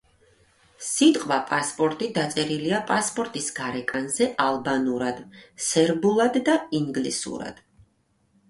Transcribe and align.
სიტყვა 0.85 1.35
„პასპორტი“ 1.49 2.07
დაწერილია 2.15 2.79
პასპორტის 2.93 3.51
გარეკანზე 3.59 4.31
ალბანურად, 4.47 5.23
სერბულად 5.67 6.41
და 6.49 6.57
ინგლისურად. 6.83 7.63